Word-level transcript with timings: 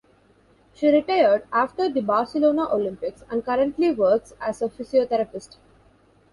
She 0.73 0.89
retired 0.91 1.45
after 1.53 1.87
the 1.87 2.01
Barcelona 2.01 2.67
Olympics 2.73 3.21
and 3.29 3.45
currently 3.45 3.91
works 3.91 4.33
as 4.41 4.59
a 4.63 4.67
physiotherapist. 4.67 5.57